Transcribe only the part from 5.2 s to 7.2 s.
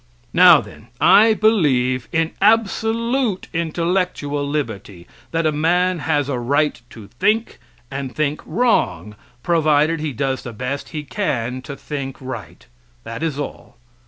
that a man has a right to